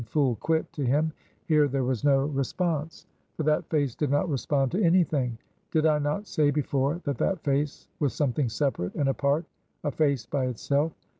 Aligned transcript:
Fool! 0.07 0.35
Quit! 0.37 0.73
to 0.73 0.83
him; 0.83 1.13
here 1.45 1.67
there 1.67 1.83
was 1.83 2.03
no 2.03 2.25
response. 2.25 3.05
For 3.37 3.43
that 3.43 3.69
face 3.69 3.93
did 3.93 4.09
not 4.09 4.27
respond 4.27 4.71
to 4.71 4.81
any 4.81 5.03
thing. 5.03 5.37
Did 5.69 5.85
I 5.85 5.99
not 5.99 6.25
say 6.25 6.49
before 6.49 6.99
that 7.03 7.19
that 7.19 7.43
face 7.43 7.87
was 7.99 8.11
something 8.11 8.49
separate, 8.49 8.95
and 8.95 9.09
apart; 9.09 9.45
a 9.83 9.91
face 9.91 10.25
by 10.25 10.47
itself? 10.47 10.91